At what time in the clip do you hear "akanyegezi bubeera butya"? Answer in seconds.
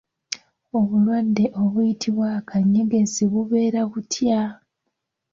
2.39-4.41